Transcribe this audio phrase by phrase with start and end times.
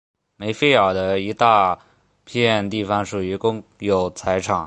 [0.35, 1.77] 梅费尔的一大
[2.25, 4.59] 片地方属于公有财产。